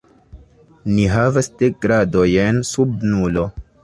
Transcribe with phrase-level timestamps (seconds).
[0.93, 3.45] Ni havas dek gradojn sub nulo.